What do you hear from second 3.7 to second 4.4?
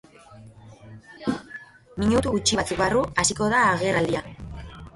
agerraldia.